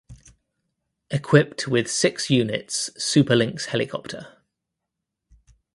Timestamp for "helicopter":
3.67-4.41